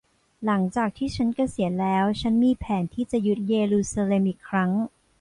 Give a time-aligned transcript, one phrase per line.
[0.45, 4.71] หลังจากที่ฉันเกษียณแล้ว ฉันมีแผนที่จะยึดเยรูซาเล็มอีกครั้ง